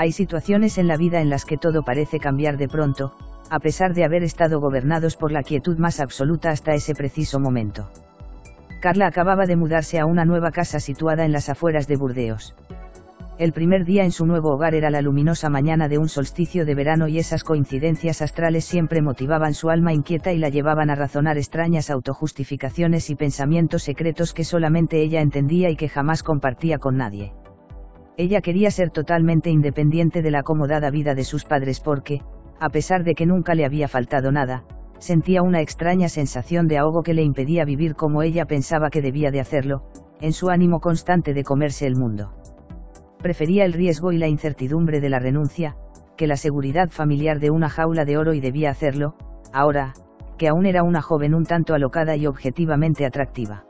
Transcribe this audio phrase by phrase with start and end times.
[0.00, 3.12] Hay situaciones en la vida en las que todo parece cambiar de pronto,
[3.50, 7.90] a pesar de haber estado gobernados por la quietud más absoluta hasta ese preciso momento.
[8.80, 12.54] Carla acababa de mudarse a una nueva casa situada en las afueras de Burdeos.
[13.36, 16.74] El primer día en su nuevo hogar era la luminosa mañana de un solsticio de
[16.74, 21.36] verano y esas coincidencias astrales siempre motivaban su alma inquieta y la llevaban a razonar
[21.36, 27.34] extrañas autojustificaciones y pensamientos secretos que solamente ella entendía y que jamás compartía con nadie.
[28.20, 32.20] Ella quería ser totalmente independiente de la acomodada vida de sus padres porque,
[32.60, 34.62] a pesar de que nunca le había faltado nada,
[34.98, 39.30] sentía una extraña sensación de ahogo que le impedía vivir como ella pensaba que debía
[39.30, 39.84] de hacerlo,
[40.20, 42.34] en su ánimo constante de comerse el mundo.
[43.22, 45.76] Prefería el riesgo y la incertidumbre de la renuncia,
[46.18, 49.14] que la seguridad familiar de una jaula de oro y debía hacerlo,
[49.50, 49.94] ahora,
[50.36, 53.64] que aún era una joven un tanto alocada y objetivamente atractiva.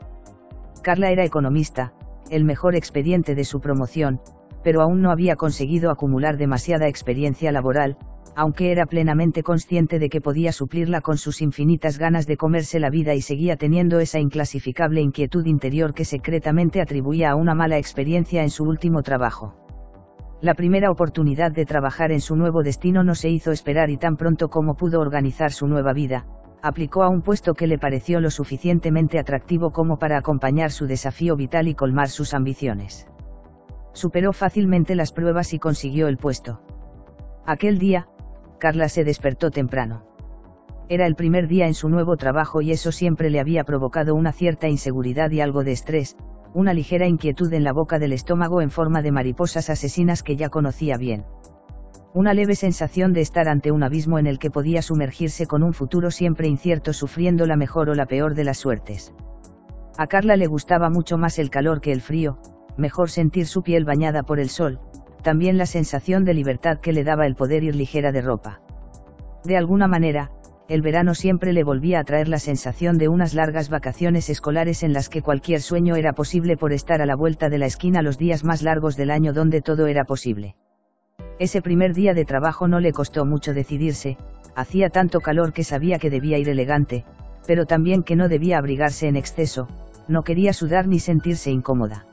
[0.83, 1.93] Carla era economista,
[2.29, 4.19] el mejor expediente de su promoción,
[4.63, 7.97] pero aún no había conseguido acumular demasiada experiencia laboral,
[8.35, 12.89] aunque era plenamente consciente de que podía suplirla con sus infinitas ganas de comerse la
[12.89, 18.43] vida y seguía teniendo esa inclasificable inquietud interior que secretamente atribuía a una mala experiencia
[18.43, 19.55] en su último trabajo.
[20.41, 24.17] La primera oportunidad de trabajar en su nuevo destino no se hizo esperar y tan
[24.17, 26.25] pronto como pudo organizar su nueva vida,
[26.63, 31.35] aplicó a un puesto que le pareció lo suficientemente atractivo como para acompañar su desafío
[31.35, 33.07] vital y colmar sus ambiciones.
[33.93, 36.61] Superó fácilmente las pruebas y consiguió el puesto.
[37.45, 38.07] Aquel día,
[38.59, 40.05] Carla se despertó temprano.
[40.87, 44.31] Era el primer día en su nuevo trabajo y eso siempre le había provocado una
[44.31, 46.17] cierta inseguridad y algo de estrés,
[46.53, 50.49] una ligera inquietud en la boca del estómago en forma de mariposas asesinas que ya
[50.49, 51.25] conocía bien.
[52.13, 55.73] Una leve sensación de estar ante un abismo en el que podía sumergirse con un
[55.73, 59.13] futuro siempre incierto sufriendo la mejor o la peor de las suertes.
[59.97, 62.37] A Carla le gustaba mucho más el calor que el frío,
[62.77, 64.79] mejor sentir su piel bañada por el sol,
[65.21, 68.61] también la sensación de libertad que le daba el poder ir ligera de ropa.
[69.43, 70.31] De alguna manera,
[70.67, 74.93] el verano siempre le volvía a traer la sensación de unas largas vacaciones escolares en
[74.93, 78.17] las que cualquier sueño era posible por estar a la vuelta de la esquina los
[78.17, 80.55] días más largos del año donde todo era posible.
[81.39, 84.17] Ese primer día de trabajo no le costó mucho decidirse,
[84.55, 87.03] hacía tanto calor que sabía que debía ir elegante,
[87.47, 89.67] pero también que no debía abrigarse en exceso,
[90.07, 92.05] no quería sudar ni sentirse incómoda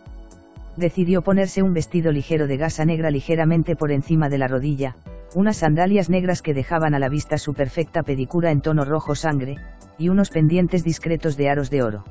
[0.79, 4.97] decidió ponerse un vestido ligero de gasa negra ligeramente por encima de la rodilla,
[5.35, 9.57] unas sandalias negras que dejaban a la vista su perfecta pedicura en tono rojo sangre,
[9.99, 12.05] y unos pendientes discretos de aros de oro.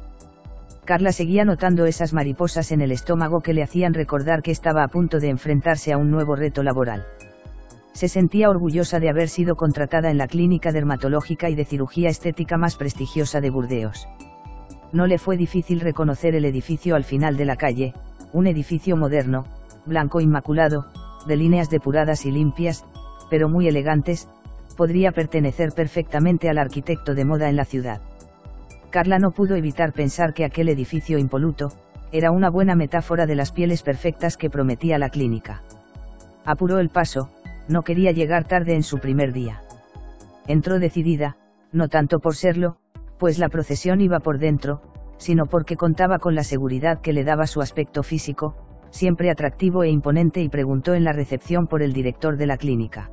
[0.85, 4.87] Carla seguía notando esas mariposas en el estómago que le hacían recordar que estaba a
[4.87, 7.05] punto de enfrentarse a un nuevo reto laboral.
[7.91, 12.57] Se sentía orgullosa de haber sido contratada en la clínica dermatológica y de cirugía estética
[12.57, 14.07] más prestigiosa de Burdeos.
[14.93, 17.93] No le fue difícil reconocer el edificio al final de la calle,
[18.37, 19.45] un edificio moderno,
[19.87, 20.85] blanco inmaculado,
[21.25, 22.85] de líneas depuradas y limpias,
[23.31, 24.29] pero muy elegantes,
[24.77, 27.99] podría pertenecer perfectamente al arquitecto de moda en la ciudad.
[28.91, 31.71] Carla no pudo evitar pensar que aquel edificio impoluto,
[32.11, 35.63] era una buena metáfora de las pieles perfectas que prometía la clínica.
[36.45, 37.29] Apuró el paso,
[37.67, 39.63] no quería llegar tarde en su primer día.
[40.45, 41.37] Entró decidida,
[41.71, 42.77] no tanto por serlo,
[43.17, 44.83] pues la procesión iba por dentro,
[45.17, 48.55] sino porque contaba con la seguridad que le daba su aspecto físico,
[48.89, 53.11] siempre atractivo e imponente y preguntó en la recepción por el director de la clínica.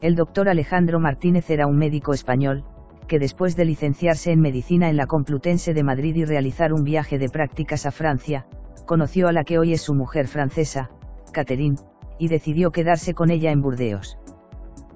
[0.00, 2.64] El doctor Alejandro Martínez era un médico español,
[3.08, 7.18] que después de licenciarse en medicina en la Complutense de Madrid y realizar un viaje
[7.18, 8.46] de prácticas a Francia,
[8.86, 10.90] conoció a la que hoy es su mujer francesa,
[11.32, 11.76] Catherine,
[12.18, 14.18] y decidió quedarse con ella en Burdeos.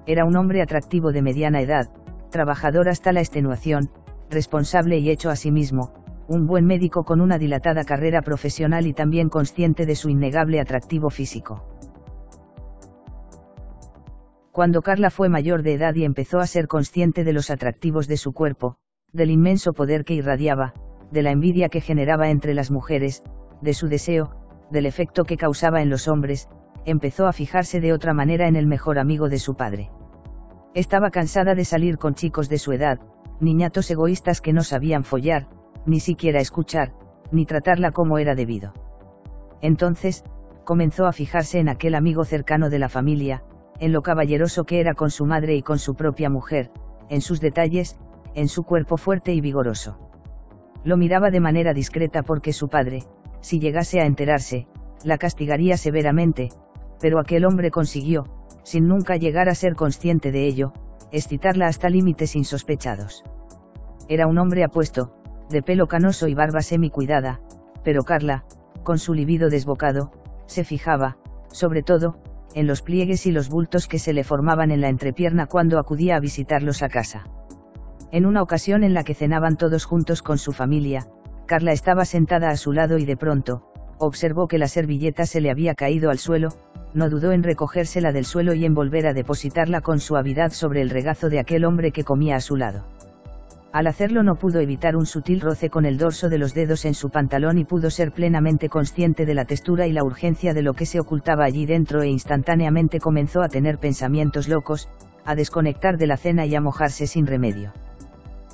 [0.05, 1.89] Era un hombre atractivo de mediana edad,
[2.31, 3.89] trabajador hasta la extenuación,
[4.29, 5.93] responsable y hecho a sí mismo,
[6.29, 11.09] un buen médico con una dilatada carrera profesional y también consciente de su innegable atractivo
[11.09, 11.65] físico.
[14.51, 18.17] Cuando Carla fue mayor de edad y empezó a ser consciente de los atractivos de
[18.17, 18.75] su cuerpo,
[19.11, 20.73] del inmenso poder que irradiaba,
[21.11, 23.23] de la envidia que generaba entre las mujeres,
[23.63, 24.29] de su deseo,
[24.69, 26.47] del efecto que causaba en los hombres,
[26.85, 29.89] empezó a fijarse de otra manera en el mejor amigo de su padre.
[30.75, 32.99] Estaba cansada de salir con chicos de su edad,
[33.39, 35.47] niñatos egoístas que no sabían follar,
[35.89, 36.93] ni siquiera escuchar,
[37.31, 38.73] ni tratarla como era debido.
[39.61, 40.23] Entonces,
[40.63, 43.43] comenzó a fijarse en aquel amigo cercano de la familia,
[43.79, 46.71] en lo caballeroso que era con su madre y con su propia mujer,
[47.09, 47.97] en sus detalles,
[48.35, 49.97] en su cuerpo fuerte y vigoroso.
[50.83, 53.03] Lo miraba de manera discreta porque su padre,
[53.41, 54.67] si llegase a enterarse,
[55.03, 56.49] la castigaría severamente,
[57.01, 58.25] pero aquel hombre consiguió,
[58.63, 60.73] sin nunca llegar a ser consciente de ello,
[61.11, 63.23] excitarla hasta límites insospechados.
[64.07, 65.13] Era un hombre apuesto,
[65.49, 67.41] de pelo canoso y barba semi-cuidada,
[67.83, 68.43] pero Carla,
[68.83, 70.11] con su libido desbocado,
[70.45, 71.17] se fijaba,
[71.51, 72.17] sobre todo,
[72.55, 76.15] en los pliegues y los bultos que se le formaban en la entrepierna cuando acudía
[76.15, 77.23] a visitarlos a casa.
[78.11, 81.07] En una ocasión en la que cenaban todos juntos con su familia,
[81.45, 85.51] Carla estaba sentada a su lado y de pronto, observó que la servilleta se le
[85.51, 86.49] había caído al suelo,
[86.93, 90.89] no dudó en recogérsela del suelo y en volver a depositarla con suavidad sobre el
[90.89, 92.85] regazo de aquel hombre que comía a su lado.
[93.71, 96.95] Al hacerlo no pudo evitar un sutil roce con el dorso de los dedos en
[96.95, 100.73] su pantalón y pudo ser plenamente consciente de la textura y la urgencia de lo
[100.73, 104.89] que se ocultaba allí dentro e instantáneamente comenzó a tener pensamientos locos,
[105.23, 107.71] a desconectar de la cena y a mojarse sin remedio.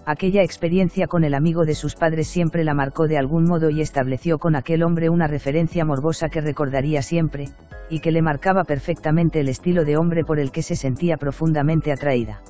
[0.06, 3.80] Aquella experiencia con el amigo de sus padres siempre la marcó de algún modo y
[3.80, 7.48] estableció con aquel hombre una referencia morbosa que recordaría siempre,
[7.90, 11.94] y que le marcaba perfectamente el estilo de hombre por el que se sentía profundamente
[11.94, 12.42] atraída.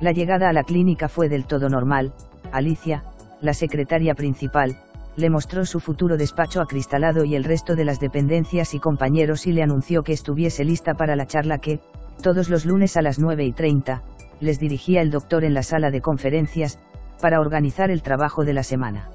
[0.00, 2.12] La llegada a la clínica fue del todo normal,
[2.52, 3.02] Alicia,
[3.40, 4.76] la secretaria principal,
[5.16, 9.52] le mostró su futuro despacho acristalado y el resto de las dependencias y compañeros y
[9.52, 11.80] le anunció que estuviese lista para la charla que,
[12.22, 14.02] todos los lunes a las 9 y 30,
[14.40, 16.78] les dirigía el doctor en la sala de conferencias,
[17.20, 19.10] para organizar el trabajo de la semana.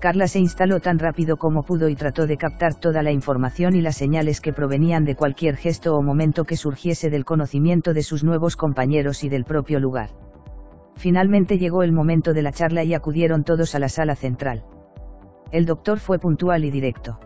[0.00, 3.82] Carla se instaló tan rápido como pudo y trató de captar toda la información y
[3.82, 8.24] las señales que provenían de cualquier gesto o momento que surgiese del conocimiento de sus
[8.24, 10.08] nuevos compañeros y del propio lugar.
[10.96, 14.64] Finalmente llegó el momento de la charla y acudieron todos a la sala central.
[15.52, 17.20] El doctor fue puntual y directo.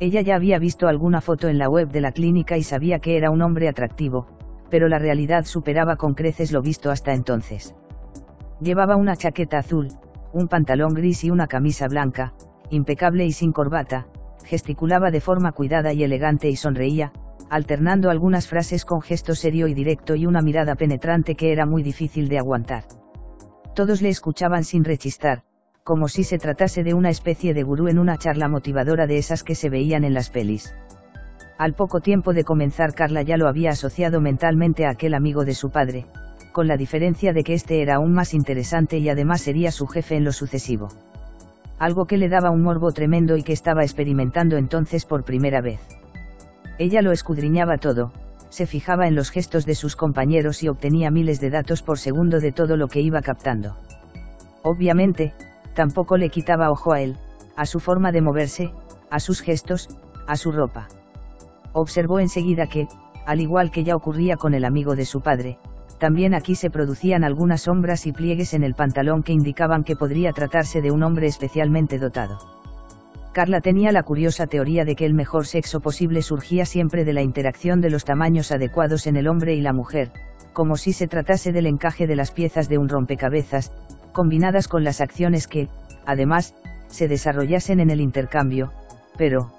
[0.00, 3.16] Ella ya había visto alguna foto en la web de la clínica y sabía que
[3.16, 4.26] era un hombre atractivo,
[4.68, 7.76] pero la realidad superaba con creces lo visto hasta entonces.
[8.60, 9.88] Llevaba una chaqueta azul,
[10.34, 12.34] un pantalón gris y una camisa blanca,
[12.68, 14.08] impecable y sin corbata,
[14.44, 17.12] gesticulaba de forma cuidada y elegante y sonreía,
[17.50, 21.84] alternando algunas frases con gesto serio y directo y una mirada penetrante que era muy
[21.84, 22.82] difícil de aguantar.
[23.76, 25.44] Todos le escuchaban sin rechistar,
[25.84, 29.44] como si se tratase de una especie de gurú en una charla motivadora de esas
[29.44, 30.74] que se veían en las pelis.
[31.58, 35.54] Al poco tiempo de comenzar Carla ya lo había asociado mentalmente a aquel amigo de
[35.54, 36.06] su padre,
[36.54, 40.14] con la diferencia de que este era aún más interesante y además sería su jefe
[40.14, 40.88] en lo sucesivo.
[41.80, 45.80] Algo que le daba un morbo tremendo y que estaba experimentando entonces por primera vez.
[46.78, 48.12] Ella lo escudriñaba todo,
[48.50, 52.38] se fijaba en los gestos de sus compañeros y obtenía miles de datos por segundo
[52.38, 53.76] de todo lo que iba captando.
[54.62, 55.34] Obviamente,
[55.74, 57.16] tampoco le quitaba ojo a él,
[57.56, 58.72] a su forma de moverse,
[59.10, 59.88] a sus gestos,
[60.28, 60.86] a su ropa.
[61.72, 62.86] Observó enseguida que,
[63.26, 65.58] al igual que ya ocurría con el amigo de su padre,
[66.04, 70.32] también aquí se producían algunas sombras y pliegues en el pantalón que indicaban que podría
[70.32, 72.36] tratarse de un hombre especialmente dotado.
[73.32, 77.22] Carla tenía la curiosa teoría de que el mejor sexo posible surgía siempre de la
[77.22, 80.12] interacción de los tamaños adecuados en el hombre y la mujer,
[80.52, 83.72] como si se tratase del encaje de las piezas de un rompecabezas,
[84.12, 85.70] combinadas con las acciones que,
[86.04, 86.54] además,
[86.88, 88.72] se desarrollasen en el intercambio,
[89.16, 89.52] pero,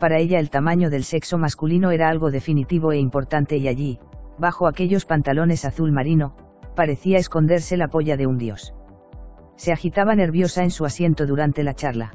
[0.00, 4.00] para ella el tamaño del sexo masculino era algo definitivo e importante y allí,
[4.38, 6.34] bajo aquellos pantalones azul marino,
[6.74, 8.74] parecía esconderse la polla de un dios.
[9.56, 12.14] Se agitaba nerviosa en su asiento durante la charla.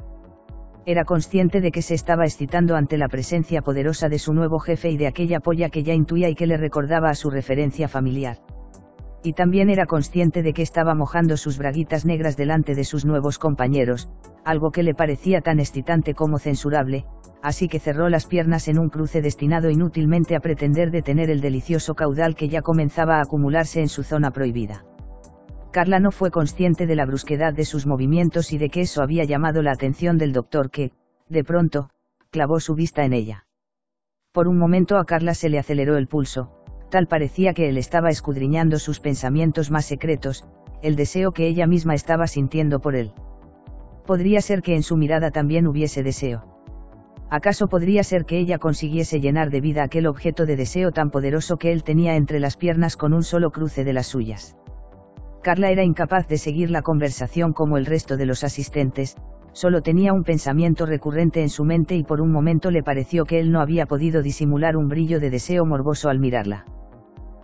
[0.86, 4.90] Era consciente de que se estaba excitando ante la presencia poderosa de su nuevo jefe
[4.90, 8.38] y de aquella polla que ya intuía y que le recordaba a su referencia familiar.
[9.22, 13.38] Y también era consciente de que estaba mojando sus braguitas negras delante de sus nuevos
[13.38, 14.08] compañeros,
[14.44, 17.04] algo que le parecía tan excitante como censurable,
[17.42, 21.94] así que cerró las piernas en un cruce destinado inútilmente a pretender detener el delicioso
[21.94, 24.84] caudal que ya comenzaba a acumularse en su zona prohibida.
[25.70, 29.24] Carla no fue consciente de la brusquedad de sus movimientos y de que eso había
[29.24, 30.92] llamado la atención del doctor que,
[31.28, 31.90] de pronto,
[32.30, 33.46] clavó su vista en ella.
[34.32, 36.57] Por un momento a Carla se le aceleró el pulso,
[36.90, 40.44] tal parecía que él estaba escudriñando sus pensamientos más secretos,
[40.82, 43.12] el deseo que ella misma estaba sintiendo por él.
[44.06, 46.58] Podría ser que en su mirada también hubiese deseo
[47.30, 51.58] ¿Acaso podría ser que ella consiguiese llenar de vida aquel objeto de deseo tan poderoso
[51.58, 54.56] que él tenía entre las piernas con un solo cruce de las suyas?
[55.42, 59.14] Carla era incapaz de seguir la conversación como el resto de los asistentes,
[59.52, 63.40] solo tenía un pensamiento recurrente en su mente y por un momento le pareció que
[63.40, 66.64] él no había podido disimular un brillo de deseo morboso al mirarla.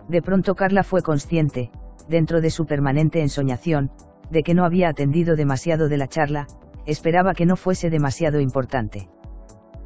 [0.07, 1.71] De pronto Carla fue consciente,
[2.07, 3.91] dentro de su permanente ensoñación,
[4.29, 6.47] de que no había atendido demasiado de la charla,
[6.85, 9.09] esperaba que no fuese demasiado importante.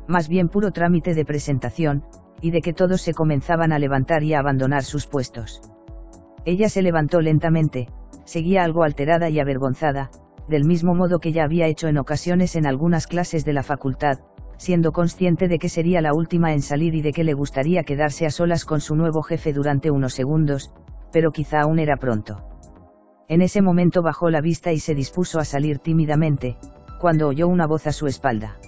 [0.07, 2.03] Más bien puro trámite de presentación,
[2.41, 5.61] y de que todos se comenzaban a levantar y a abandonar sus puestos.
[6.45, 7.89] Ella se levantó lentamente,
[8.23, 10.09] seguía algo alterada y avergonzada,
[10.47, 14.19] del mismo modo que ya había hecho en ocasiones en algunas clases de la facultad,
[14.59, 18.25] siendo consciente de que sería la última en salir y de que le gustaría quedarse
[18.25, 20.71] a solas con su nuevo jefe durante unos segundos,
[21.13, 22.43] pero quizá aún era pronto.
[23.29, 26.57] En ese momento bajó la vista y se dispuso a salir tímidamente,
[26.99, 28.59] cuando oyó una voz a su espalda.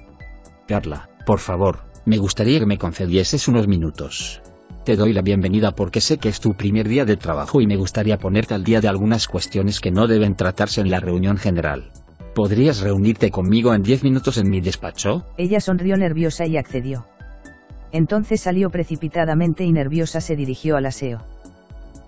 [0.66, 4.42] Carla, por favor, me gustaría que me concedieses unos minutos.
[4.86, 7.76] Te doy la bienvenida porque sé que es tu primer día de trabajo y me
[7.76, 11.92] gustaría ponerte al día de algunas cuestiones que no deben tratarse en la reunión general.
[12.36, 15.26] ¿Podrías reunirte conmigo en diez minutos en mi despacho?
[15.38, 17.06] Ella sonrió nerviosa y accedió.
[17.92, 21.20] Entonces salió precipitadamente y nerviosa se dirigió al aseo.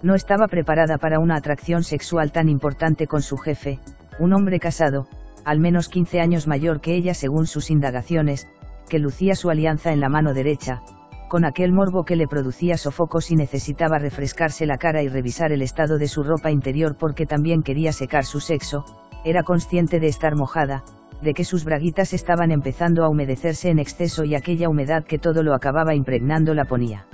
[0.01, 3.79] No estaba preparada para una atracción sexual tan importante con su jefe,
[4.17, 5.07] un hombre casado,
[5.43, 8.47] al menos 15 años mayor que ella según sus indagaciones,
[8.89, 10.81] que lucía su alianza en la mano derecha,
[11.27, 15.61] con aquel morbo que le producía sofocos y necesitaba refrescarse la cara y revisar el
[15.61, 18.85] estado de su ropa interior porque también quería secar su sexo,
[19.23, 20.83] era consciente de estar mojada,
[21.21, 25.41] de que sus braguitas estaban empezando a humedecerse en exceso y aquella humedad que todo
[25.43, 27.05] lo acababa impregnando la ponía.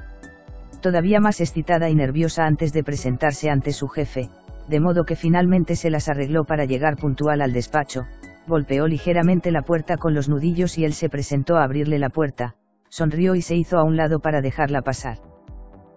[0.82, 4.30] Todavía más excitada y nerviosa antes de presentarse ante su jefe,
[4.68, 8.06] de modo que finalmente se las arregló para llegar puntual al despacho,
[8.48, 12.56] golpeó ligeramente la puerta con los nudillos y él se presentó a abrirle la puerta,
[12.90, 15.18] sonrió y se hizo a un lado para dejarla pasar.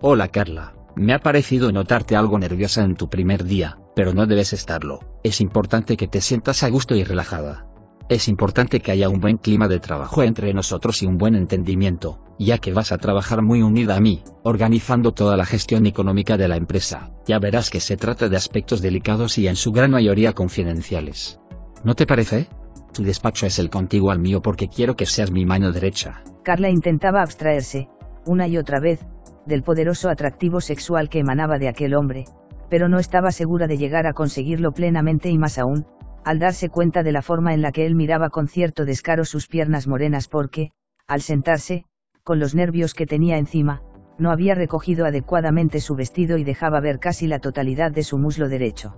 [0.01, 4.53] Hola Carla, me ha parecido notarte algo nerviosa en tu primer día, pero no debes
[4.53, 7.67] estarlo, es importante que te sientas a gusto y relajada.
[8.09, 12.19] Es importante que haya un buen clima de trabajo entre nosotros y un buen entendimiento,
[12.39, 16.49] ya que vas a trabajar muy unida a mí, organizando toda la gestión económica de
[16.49, 17.11] la empresa.
[17.27, 21.41] Ya verás que se trata de aspectos delicados y en su gran mayoría confidenciales.
[21.85, 22.49] ¿No te parece?
[22.93, 26.23] Tu despacho es el contiguo al mío porque quiero que seas mi mano derecha.
[26.43, 27.89] Carla intentaba abstraerse,
[28.27, 29.01] una y otra vez,
[29.47, 32.25] del poderoso atractivo sexual que emanaba de aquel hombre,
[32.69, 35.87] pero no estaba segura de llegar a conseguirlo plenamente y más aún,
[36.25, 39.49] al darse cuenta de la forma en la que él miraba con cierto descaro sus
[39.49, 40.71] piernas morenas porque,
[41.07, 41.85] al sentarse,
[42.23, 43.83] con los nervios que tenía encima,
[44.19, 48.49] no había recogido adecuadamente su vestido y dejaba ver casi la totalidad de su muslo
[48.49, 48.95] derecho.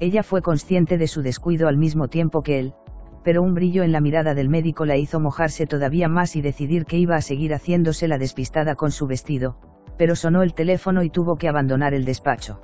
[0.00, 2.74] Ella fue consciente de su descuido al mismo tiempo que él,
[3.22, 6.86] pero un brillo en la mirada del médico la hizo mojarse todavía más y decidir
[6.86, 9.56] que iba a seguir haciéndose la despistada con su vestido,
[9.98, 12.60] pero sonó el teléfono y tuvo que abandonar el despacho.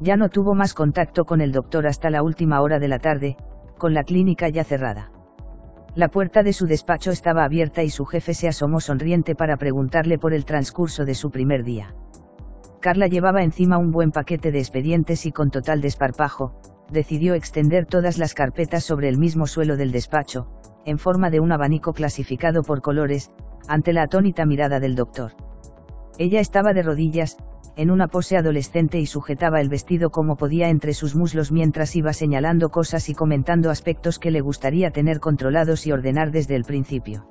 [0.00, 3.36] Ya no tuvo más contacto con el doctor hasta la última hora de la tarde,
[3.78, 5.10] con la clínica ya cerrada.
[5.94, 10.18] La puerta de su despacho estaba abierta y su jefe se asomó sonriente para preguntarle
[10.18, 11.94] por el transcurso de su primer día.
[12.80, 18.18] Carla llevaba encima un buen paquete de expedientes y con total desparpajo, decidió extender todas
[18.18, 20.46] las carpetas sobre el mismo suelo del despacho,
[20.84, 23.30] en forma de un abanico clasificado por colores,
[23.68, 25.32] ante la atónita mirada del doctor.
[26.18, 27.36] Ella estaba de rodillas,
[27.76, 32.12] en una pose adolescente y sujetaba el vestido como podía entre sus muslos mientras iba
[32.12, 37.28] señalando cosas y comentando aspectos que le gustaría tener controlados y ordenar desde el principio.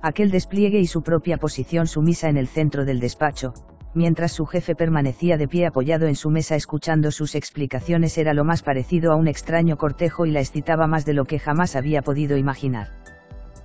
[0.00, 3.52] Aquel despliegue y su propia posición sumisa en el centro del despacho,
[3.98, 8.44] mientras su jefe permanecía de pie apoyado en su mesa escuchando sus explicaciones era lo
[8.44, 12.00] más parecido a un extraño cortejo y la excitaba más de lo que jamás había
[12.00, 12.90] podido imaginar.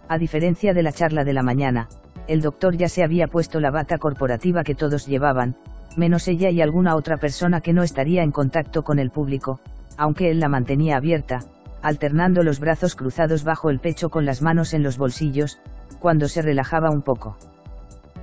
[0.10, 1.88] A diferencia de la charla de la mañana,
[2.28, 5.56] el doctor ya se había puesto la bata corporativa que todos llevaban,
[5.98, 9.60] menos ella y alguna otra persona que no estaría en contacto con el público,
[9.98, 11.42] aunque él la mantenía abierta,
[11.84, 15.60] alternando los brazos cruzados bajo el pecho con las manos en los bolsillos,
[16.00, 17.38] cuando se relajaba un poco.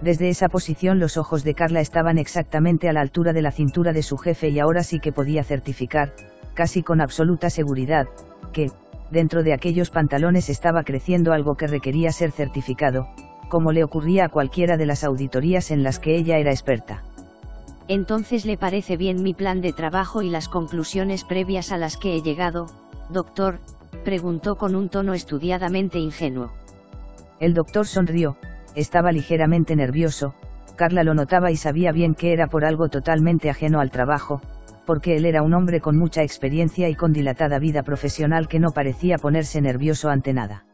[0.02, 3.92] Desde esa posición los ojos de Carla estaban exactamente a la altura de la cintura
[3.92, 6.14] de su jefe y ahora sí que podía certificar,
[6.54, 8.06] casi con absoluta seguridad,
[8.52, 8.70] que,
[9.10, 13.08] dentro de aquellos pantalones estaba creciendo algo que requería ser certificado,
[13.50, 17.02] como le ocurría a cualquiera de las auditorías en las que ella era experta.
[17.86, 22.14] Entonces le parece bien mi plan de trabajo y las conclusiones previas a las que
[22.14, 22.66] he llegado,
[23.10, 23.58] doctor,
[24.04, 26.52] preguntó con un tono estudiadamente ingenuo.
[27.40, 28.36] El doctor sonrió,
[28.74, 30.34] estaba ligeramente nervioso,
[30.76, 34.40] Carla lo notaba y sabía bien que era por algo totalmente ajeno al trabajo,
[34.86, 38.70] porque él era un hombre con mucha experiencia y con dilatada vida profesional que no
[38.70, 40.64] parecía ponerse nervioso ante nada.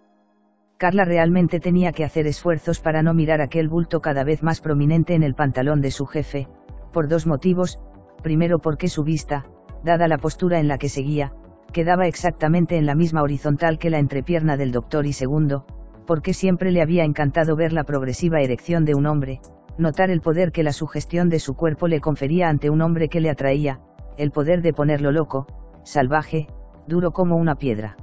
[0.78, 5.14] Carla realmente tenía que hacer esfuerzos para no mirar aquel bulto cada vez más prominente
[5.14, 6.48] en el pantalón de su jefe,
[6.92, 7.80] por dos motivos,
[8.22, 9.46] primero porque su vista,
[9.84, 11.32] dada la postura en la que seguía,
[11.72, 15.66] quedaba exactamente en la misma horizontal que la entrepierna del doctor y segundo,
[16.06, 19.40] porque siempre le había encantado ver la progresiva erección de un hombre,
[19.78, 23.20] notar el poder que la sugestión de su cuerpo le confería ante un hombre que
[23.20, 23.80] le atraía,
[24.16, 25.46] el poder de ponerlo loco,
[25.82, 26.46] salvaje,
[26.86, 27.96] duro como una piedra.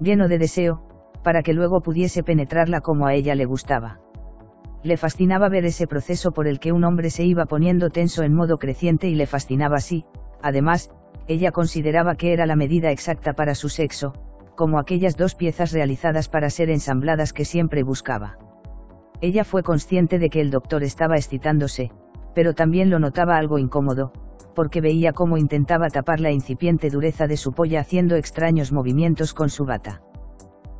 [0.00, 0.82] Lleno de deseo,
[1.22, 4.00] para que luego pudiese penetrarla como a ella le gustaba.
[4.82, 8.34] Le fascinaba ver ese proceso por el que un hombre se iba poniendo tenso en
[8.34, 10.04] modo creciente y le fascinaba así,
[10.42, 10.90] además,
[11.28, 14.14] ella consideraba que era la medida exacta para su sexo,
[14.62, 18.38] como aquellas dos piezas realizadas para ser ensambladas que siempre buscaba.
[19.20, 21.90] Ella fue consciente de que el doctor estaba excitándose,
[22.32, 24.12] pero también lo notaba algo incómodo,
[24.54, 29.50] porque veía cómo intentaba tapar la incipiente dureza de su polla haciendo extraños movimientos con
[29.50, 30.00] su bata.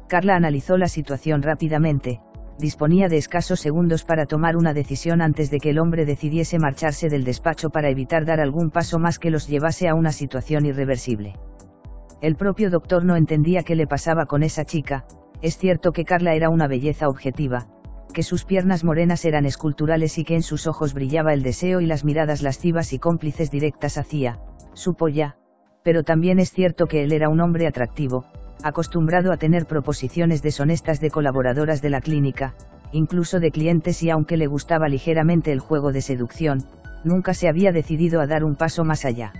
[0.06, 2.20] Carla analizó la situación rápidamente,
[2.60, 7.08] disponía de escasos segundos para tomar una decisión antes de que el hombre decidiese marcharse
[7.08, 11.34] del despacho para evitar dar algún paso más que los llevase a una situación irreversible.
[12.22, 15.04] El propio doctor no entendía qué le pasaba con esa chica,
[15.42, 17.66] es cierto que Carla era una belleza objetiva,
[18.14, 21.86] que sus piernas morenas eran esculturales y que en sus ojos brillaba el deseo y
[21.86, 24.38] las miradas lascivas y cómplices directas hacia,
[24.72, 25.36] su polla,
[25.82, 28.24] pero también es cierto que él era un hombre atractivo,
[28.62, 32.54] acostumbrado a tener proposiciones deshonestas de colaboradoras de la clínica,
[32.92, 36.68] incluso de clientes y aunque le gustaba ligeramente el juego de seducción,
[37.02, 39.32] nunca se había decidido a dar un paso más allá.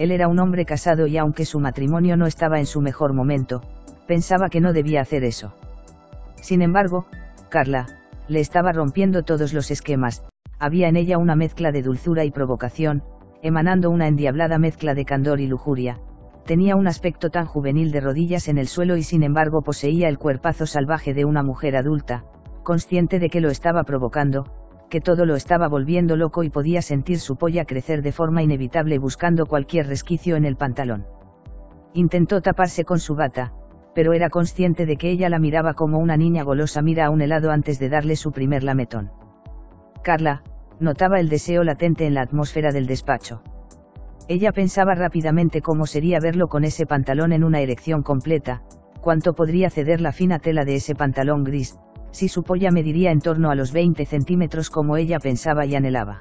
[0.00, 3.60] Él era un hombre casado y aunque su matrimonio no estaba en su mejor momento,
[4.06, 5.52] pensaba que no debía hacer eso.
[6.36, 7.04] Sin embargo,
[7.50, 7.86] Carla,
[8.26, 10.24] le estaba rompiendo todos los esquemas,
[10.58, 13.02] había en ella una mezcla de dulzura y provocación,
[13.42, 15.98] emanando una endiablada mezcla de candor y lujuria,
[16.46, 20.16] tenía un aspecto tan juvenil de rodillas en el suelo y sin embargo poseía el
[20.16, 22.24] cuerpazo salvaje de una mujer adulta,
[22.62, 24.46] consciente de que lo estaba provocando,
[24.90, 28.98] que todo lo estaba volviendo loco y podía sentir su polla crecer de forma inevitable
[28.98, 31.06] buscando cualquier resquicio en el pantalón.
[31.94, 33.54] Intentó taparse con su bata,
[33.94, 37.22] pero era consciente de que ella la miraba como una niña golosa mira a un
[37.22, 39.10] helado antes de darle su primer lametón.
[40.02, 40.42] Carla,
[40.78, 43.42] notaba el deseo latente en la atmósfera del despacho.
[44.28, 48.62] Ella pensaba rápidamente cómo sería verlo con ese pantalón en una erección completa,
[49.00, 51.76] cuánto podría ceder la fina tela de ese pantalón gris,
[52.10, 56.18] si su polla mediría en torno a los 20 centímetros como ella pensaba y anhelaba.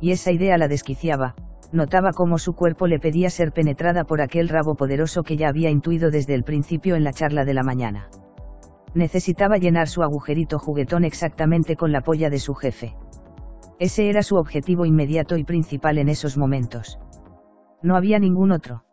[0.00, 1.34] Y esa idea la desquiciaba,
[1.72, 5.70] notaba cómo su cuerpo le pedía ser penetrada por aquel rabo poderoso que ya había
[5.70, 8.08] intuido desde el principio en la charla de la mañana.
[8.94, 12.94] Necesitaba llenar su agujerito juguetón exactamente con la polla de su jefe.
[13.78, 16.98] Ese era su objetivo inmediato y principal en esos momentos.
[17.82, 18.84] No había ningún otro.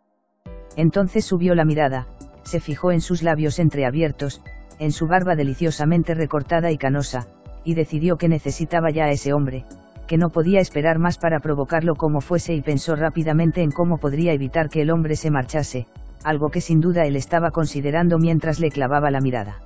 [0.76, 2.08] Entonces subió la mirada,
[2.42, 4.42] se fijó en sus labios entreabiertos,
[4.80, 7.28] en su barba deliciosamente recortada y canosa,
[7.62, 9.64] y decidió que necesitaba ya a ese hombre,
[10.08, 14.32] que no podía esperar más para provocarlo como fuese y pensó rápidamente en cómo podría
[14.32, 15.86] evitar que el hombre se marchase,
[16.24, 19.60] algo que sin duda él estaba considerando mientras le clavaba la mirada.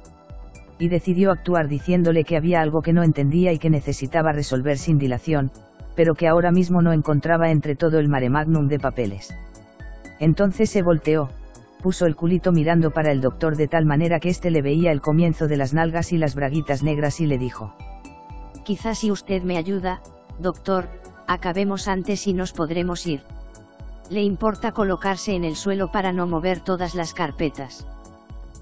[0.79, 4.98] Y decidió actuar diciéndole que había algo que no entendía y que necesitaba resolver sin
[4.98, 5.53] dilación,
[5.94, 9.33] pero que ahora mismo no encontraba entre todo el mare magnum de papeles.
[10.18, 11.31] Entonces se volteó,
[11.85, 15.03] puso el culito mirando para el doctor de tal manera que éste le veía el
[15.03, 17.75] comienzo de las nalgas y las braguitas negras y le dijo.
[18.64, 20.01] Quizás si usted me ayuda,
[20.38, 20.88] doctor,
[21.27, 23.20] acabemos antes y nos podremos ir.
[24.09, 27.87] Le importa colocarse en el suelo para no mover todas las carpetas.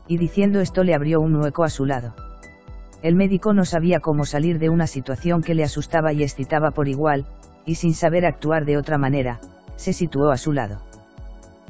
[0.08, 2.16] Y diciendo esto le abrió un hueco a su lado.
[3.04, 6.88] El médico no sabía cómo salir de una situación que le asustaba y excitaba por
[6.88, 7.24] igual,
[7.66, 9.38] y sin saber actuar de otra manera,
[9.76, 10.82] se situó a su lado.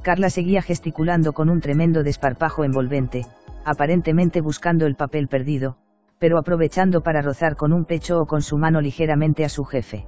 [0.03, 3.25] Carla seguía gesticulando con un tremendo desparpajo envolvente,
[3.65, 5.77] aparentemente buscando el papel perdido,
[6.19, 10.07] pero aprovechando para rozar con un pecho o con su mano ligeramente a su jefe.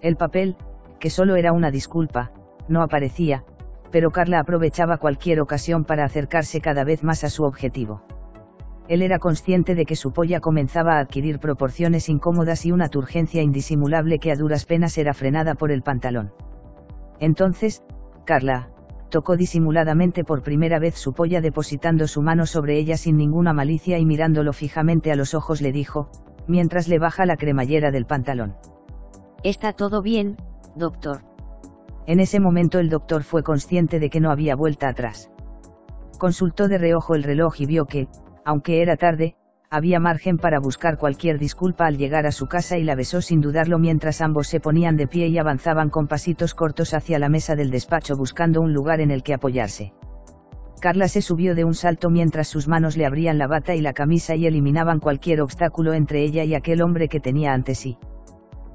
[0.00, 0.56] El papel,
[0.98, 2.32] que solo era una disculpa,
[2.68, 3.44] no aparecía,
[3.92, 8.02] pero Carla aprovechaba cualquier ocasión para acercarse cada vez más a su objetivo.
[8.88, 13.42] Él era consciente de que su polla comenzaba a adquirir proporciones incómodas y una turgencia
[13.42, 16.32] indisimulable que a duras penas era frenada por el pantalón.
[17.20, 17.82] Entonces,
[18.24, 18.73] Carla,
[19.14, 23.96] tocó disimuladamente por primera vez su polla depositando su mano sobre ella sin ninguna malicia
[24.00, 26.10] y mirándolo fijamente a los ojos le dijo,
[26.48, 28.56] mientras le baja la cremallera del pantalón.
[29.44, 30.36] Está todo bien,
[30.74, 31.20] doctor.
[32.08, 35.30] En ese momento el doctor fue consciente de que no había vuelta atrás.
[36.18, 38.08] Consultó de reojo el reloj y vio que,
[38.44, 39.36] aunque era tarde,
[39.74, 43.40] había margen para buscar cualquier disculpa al llegar a su casa y la besó sin
[43.40, 47.56] dudarlo mientras ambos se ponían de pie y avanzaban con pasitos cortos hacia la mesa
[47.56, 49.92] del despacho buscando un lugar en el que apoyarse.
[50.80, 53.94] Carla se subió de un salto mientras sus manos le abrían la bata y la
[53.94, 57.98] camisa y eliminaban cualquier obstáculo entre ella y aquel hombre que tenía ante sí.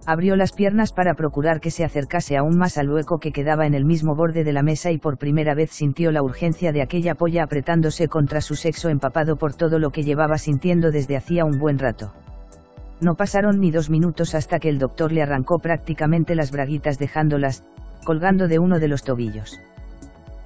[0.09, 3.75] Abrió las piernas para procurar que se acercase aún más al hueco que quedaba en
[3.75, 7.13] el mismo borde de la mesa y por primera vez sintió la urgencia de aquella
[7.13, 11.59] polla apretándose contra su sexo empapado por todo lo que llevaba sintiendo desde hacía un
[11.59, 12.11] buen rato.
[12.99, 17.63] No pasaron ni dos minutos hasta que el doctor le arrancó prácticamente las braguitas dejándolas,
[18.03, 19.59] colgando de uno de los tobillos.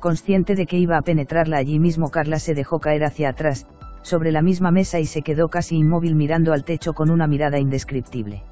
[0.01, 3.65] Consciente de que iba a penetrarla allí mismo, Carla se dejó caer hacia atrás,
[4.01, 7.59] sobre la misma mesa y se quedó casi inmóvil mirando al techo con una mirada
[7.59, 8.43] indescriptible.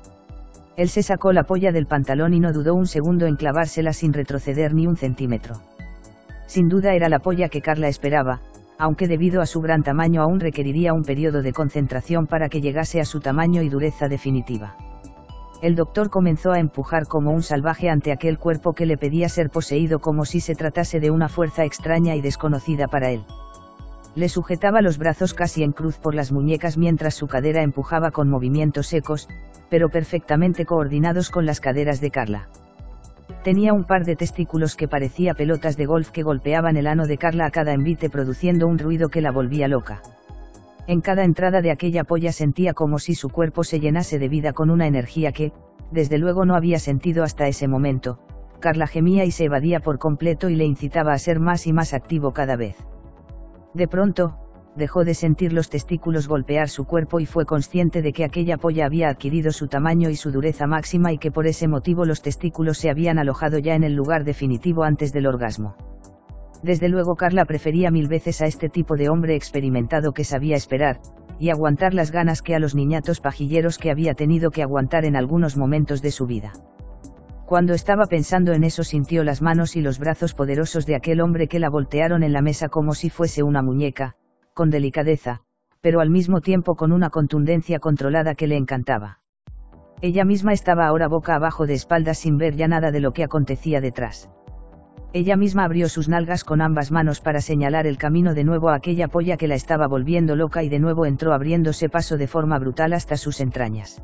[0.77, 4.13] Él se sacó la polla del pantalón y no dudó un segundo en clavársela sin
[4.13, 5.55] retroceder ni un centímetro.
[6.47, 8.41] Sin duda era la polla que Carla esperaba,
[8.77, 12.99] aunque debido a su gran tamaño aún requeriría un periodo de concentración para que llegase
[12.99, 14.75] a su tamaño y dureza definitiva
[15.61, 19.49] el doctor comenzó a empujar como un salvaje ante aquel cuerpo que le pedía ser
[19.49, 23.23] poseído como si se tratase de una fuerza extraña y desconocida para él.
[24.13, 28.29] Le sujetaba los brazos casi en cruz por las muñecas mientras su cadera empujaba con
[28.29, 29.29] movimientos secos,
[29.69, 32.49] pero perfectamente coordinados con las caderas de Carla.
[33.43, 37.17] Tenía un par de testículos que parecía pelotas de golf que golpeaban el ano de
[37.17, 40.01] Carla a cada envite produciendo un ruido que la volvía loca.
[40.87, 44.51] En cada entrada de aquella polla sentía como si su cuerpo se llenase de vida
[44.51, 45.53] con una energía que,
[45.89, 48.19] desde luego no había sentido hasta ese momento.
[48.59, 51.93] Carla gemía y se evadía por completo y le incitaba a ser más y más
[51.93, 52.75] activo cada vez.
[53.73, 54.37] De pronto,
[54.75, 58.85] dejó de sentir los testículos golpear su cuerpo y fue consciente de que aquella polla
[58.85, 62.77] había adquirido su tamaño y su dureza máxima y que por ese motivo los testículos
[62.77, 65.75] se habían alojado ya en el lugar definitivo antes del orgasmo.
[66.63, 70.99] Desde luego Carla prefería mil veces a este tipo de hombre experimentado que sabía esperar,
[71.39, 75.15] y aguantar las ganas que a los niñatos pajilleros que había tenido que aguantar en
[75.15, 76.51] algunos momentos de su vida.
[77.51, 81.49] Cuando estaba pensando en eso sintió las manos y los brazos poderosos de aquel hombre
[81.49, 84.15] que la voltearon en la mesa como si fuese una muñeca,
[84.53, 85.41] con delicadeza,
[85.81, 89.19] pero al mismo tiempo con una contundencia controlada que le encantaba.
[90.01, 93.25] Ella misma estaba ahora boca abajo de espaldas sin ver ya nada de lo que
[93.25, 94.29] acontecía detrás.
[95.11, 98.75] Ella misma abrió sus nalgas con ambas manos para señalar el camino de nuevo a
[98.75, 102.57] aquella polla que la estaba volviendo loca y de nuevo entró abriéndose paso de forma
[102.59, 104.01] brutal hasta sus entrañas.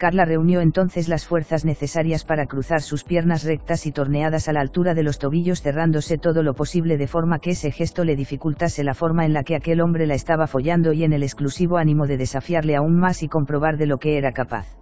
[0.00, 4.62] Carla reunió entonces las fuerzas necesarias para cruzar sus piernas rectas y torneadas a la
[4.62, 8.82] altura de los tobillos cerrándose todo lo posible de forma que ese gesto le dificultase
[8.82, 12.06] la forma en la que aquel hombre la estaba follando y en el exclusivo ánimo
[12.06, 14.74] de desafiarle aún más y comprobar de lo que era capaz.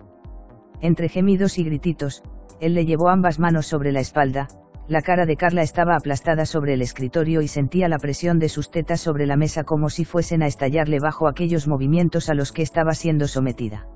[0.83, 2.22] Entre gemidos y grititos,
[2.61, 4.46] él le llevó ambas manos sobre la espalda,
[4.87, 8.70] la cara de Carla estaba aplastada sobre el escritorio y sentía la presión de sus
[8.70, 12.62] tetas sobre la mesa como si fuesen a estallarle bajo aquellos movimientos a los que
[12.62, 13.88] estaba siendo sometida.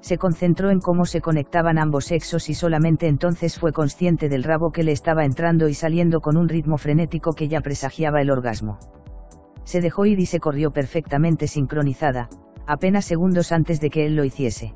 [0.00, 4.72] Se concentró en cómo se conectaban ambos sexos y solamente entonces fue consciente del rabo
[4.72, 8.78] que le estaba entrando y saliendo con un ritmo frenético que ya presagiaba el orgasmo.
[9.64, 12.28] Se dejó ir y se corrió perfectamente sincronizada,
[12.66, 14.74] apenas segundos antes de que él lo hiciese.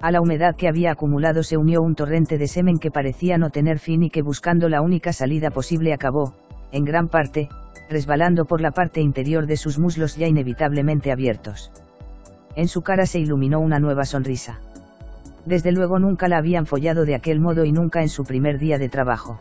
[0.00, 3.48] A la humedad que había acumulado se unió un torrente de semen que parecía no
[3.48, 6.34] tener fin y que buscando la única salida posible acabó,
[6.72, 7.48] en gran parte,
[7.88, 11.72] resbalando por la parte interior de sus muslos ya inevitablemente abiertos.
[12.56, 14.60] En su cara se iluminó una nueva sonrisa.
[15.44, 18.78] Desde luego nunca la habían follado de aquel modo y nunca en su primer día
[18.78, 19.40] de trabajo.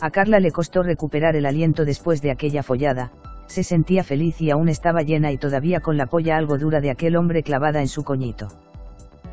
[0.00, 3.10] A Carla le costó recuperar el aliento después de aquella follada,
[3.48, 6.90] se sentía feliz y aún estaba llena y todavía con la polla algo dura de
[6.90, 8.48] aquel hombre clavada en su coñito.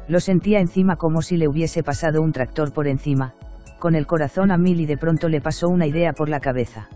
[0.08, 3.34] Lo sentía encima como si le hubiese pasado un tractor por encima,
[3.78, 6.88] con el corazón a mil y de pronto le pasó una idea por la cabeza.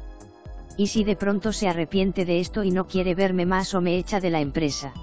[0.77, 3.97] ¿Y si de pronto se arrepiente de esto y no quiere verme más o me
[3.97, 4.93] echa de la empresa?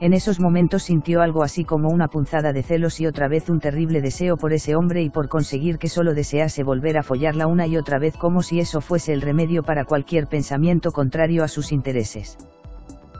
[0.00, 3.58] En esos momentos sintió algo así como una punzada de celos y otra vez un
[3.58, 7.66] terrible deseo por ese hombre y por conseguir que solo desease volver a follarla una
[7.66, 11.72] y otra vez como si eso fuese el remedio para cualquier pensamiento contrario a sus
[11.72, 12.38] intereses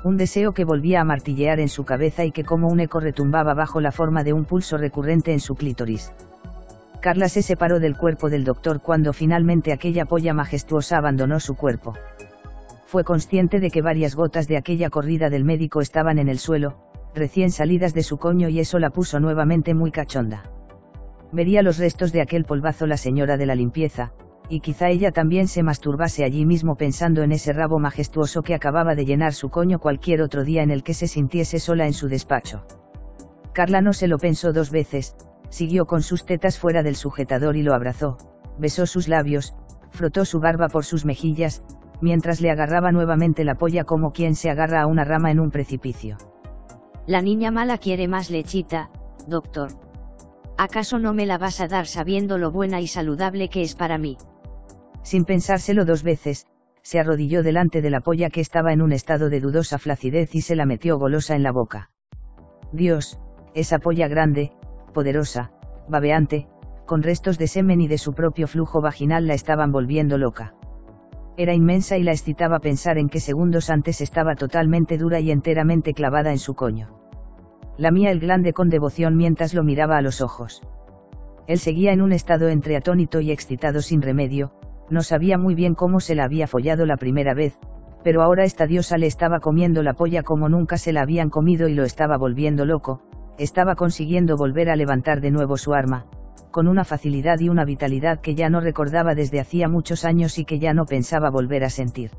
[0.05, 3.55] un deseo que volvía a martillear en su cabeza y que como un eco retumbaba
[3.55, 6.13] bajo la forma de un pulso recurrente en su clítoris.
[7.01, 11.95] Carla se separó del cuerpo del doctor cuando finalmente aquella polla majestuosa abandonó su cuerpo.
[12.89, 16.79] Fue consciente de que varias gotas de aquella corrida del médico estaban en el suelo,
[17.15, 20.51] recién salidas de su coño y eso la puso nuevamente muy cachonda.
[21.31, 24.15] Vería los restos de aquel polvazo la señora de la limpieza,
[24.49, 28.95] y quizá ella también se masturbase allí mismo pensando en ese rabo majestuoso que acababa
[28.95, 32.09] de llenar su coño cualquier otro día en el que se sintiese sola en su
[32.09, 32.65] despacho.
[33.53, 35.15] Carla no se lo pensó dos veces,
[35.51, 38.17] siguió con sus tetas fuera del sujetador y lo abrazó,
[38.59, 39.55] besó sus labios,
[39.91, 41.63] frotó su barba por sus mejillas,
[42.01, 45.51] mientras le agarraba nuevamente la polla como quien se agarra a una rama en un
[45.51, 46.17] precipicio.
[47.07, 48.91] La niña mala quiere más lechita,
[49.27, 49.71] doctor.
[50.57, 53.99] ¿Acaso no me la vas a dar sabiendo lo buena y saludable que es para
[53.99, 54.17] mí?
[55.09, 56.47] sin pensárselo dos veces,
[56.83, 60.43] se arrodilló delante de la polla que estaba en un estado de dudosa flacidez y
[60.43, 61.89] se la metió golosa en la boca.
[62.73, 63.19] Dios,
[63.55, 64.53] esa polla grande,
[64.93, 65.51] poderosa,
[65.89, 66.47] babeante,
[66.85, 70.55] con restos de semen y de su propio flujo vaginal la estaban volviendo loca.
[71.39, 75.95] Era inmensa y la excitaba pensar en que segundos antes estaba totalmente dura y enteramente
[75.95, 76.89] clavada en su coño.
[77.77, 80.63] Lamía el glande con devoción mientras lo miraba a los ojos.
[81.47, 84.51] Él seguía en un estado entre atónito y excitado sin remedio,
[84.91, 87.57] no sabía muy bien cómo se la había follado la primera vez,
[88.03, 91.69] pero ahora esta diosa le estaba comiendo la polla como nunca se la habían comido
[91.69, 93.01] y lo estaba volviendo loco,
[93.39, 96.07] estaba consiguiendo volver a levantar de nuevo su arma,
[96.51, 100.45] con una facilidad y una vitalidad que ya no recordaba desde hacía muchos años y
[100.45, 102.11] que ya no pensaba volver a sentir.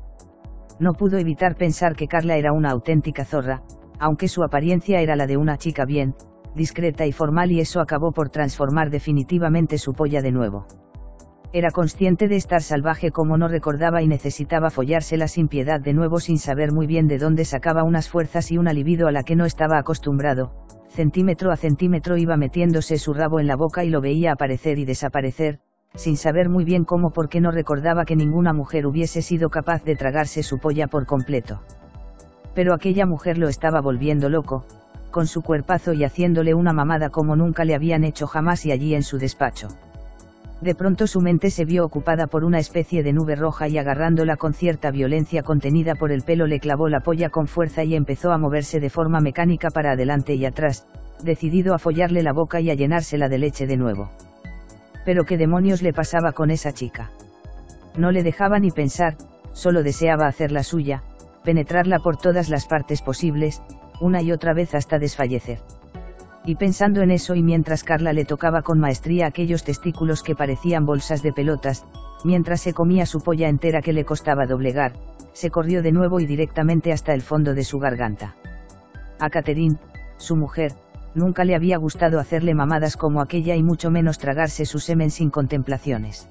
[0.78, 3.62] No pudo evitar pensar que Carla era una auténtica zorra,
[3.98, 6.14] aunque su apariencia era la de una chica bien,
[6.54, 10.66] discreta y formal y eso acabó por transformar definitivamente su polla de nuevo.
[11.52, 16.20] Era consciente de estar salvaje como no recordaba y necesitaba follársela sin piedad de nuevo
[16.20, 19.34] sin saber muy bien de dónde sacaba unas fuerzas y una libido a la que
[19.34, 20.52] no estaba acostumbrado,
[20.90, 24.84] centímetro a centímetro iba metiéndose su rabo en la boca y lo veía aparecer y
[24.84, 25.58] desaparecer,
[25.96, 29.96] sin saber muy bien cómo porque no recordaba que ninguna mujer hubiese sido capaz de
[29.96, 31.62] tragarse su polla por completo.
[32.54, 34.66] Pero aquella mujer lo estaba volviendo loco,
[35.10, 38.94] con su cuerpazo y haciéndole una mamada como nunca le habían hecho jamás y allí
[38.94, 39.66] en su despacho.
[40.60, 44.36] De pronto su mente se vio ocupada por una especie de nube roja y agarrándola
[44.36, 48.30] con cierta violencia contenida por el pelo le clavó la polla con fuerza y empezó
[48.30, 50.86] a moverse de forma mecánica para adelante y atrás,
[51.22, 54.10] decidido a follarle la boca y a llenársela de leche de nuevo.
[55.06, 57.10] Pero qué demonios le pasaba con esa chica.
[57.96, 59.16] No le dejaba ni pensar,
[59.52, 61.02] solo deseaba hacer la suya,
[61.42, 63.62] penetrarla por todas las partes posibles,
[63.98, 65.58] una y otra vez hasta desfallecer.
[66.44, 70.86] Y pensando en eso y mientras Carla le tocaba con maestría aquellos testículos que parecían
[70.86, 71.84] bolsas de pelotas,
[72.24, 74.94] mientras se comía su polla entera que le costaba doblegar,
[75.32, 78.34] se corrió de nuevo y directamente hasta el fondo de su garganta.
[79.18, 79.76] A Catherine,
[80.16, 80.72] su mujer,
[81.14, 85.30] nunca le había gustado hacerle mamadas como aquella y mucho menos tragarse su semen sin
[85.30, 86.28] contemplaciones.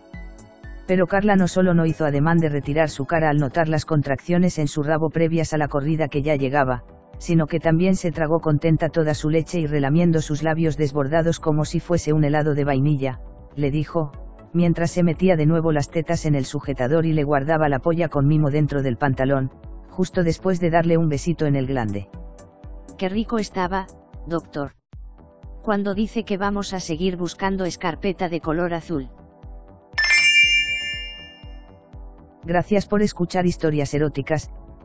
[0.88, 4.58] Pero Carla no solo no hizo ademán de retirar su cara al notar las contracciones
[4.58, 6.84] en su rabo previas a la corrida que ya llegaba,
[7.20, 11.66] sino que también se tragó contenta toda su leche y relamiendo sus labios desbordados como
[11.66, 13.20] si fuese un helado de vainilla,
[13.56, 14.12] le dijo,
[14.54, 18.08] mientras se metía de nuevo las tetas en el sujetador y le guardaba la polla
[18.08, 19.52] con mimo dentro del pantalón,
[19.90, 22.10] justo después de darle un besito en el glande.
[22.98, 23.86] Qué rico estaba,
[24.26, 24.72] doctor.
[25.62, 29.10] Cuando dice que vamos a seguir buscando escarpeta de color azul.
[32.46, 34.50] Gracias por escuchar historias eróticas,